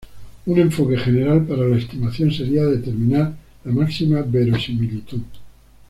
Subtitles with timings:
[0.47, 5.21] Un enfoque general para la estimación sería determinar la máxima verosimilitud.